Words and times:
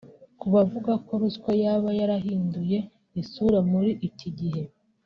Ku 0.39 0.47
bavuga 0.53 0.91
ko 1.05 1.11
ruswa 1.21 1.51
yaba 1.63 1.89
yarahinduye 1.99 2.77
isura 3.21 3.59
muri 3.71 3.91
iki 4.07 4.29
gihe 4.39 4.63